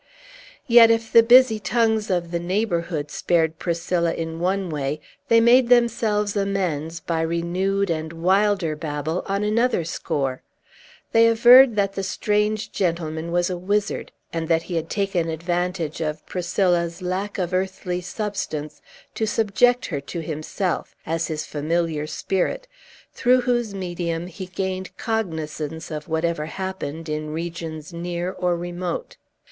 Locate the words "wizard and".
13.59-14.47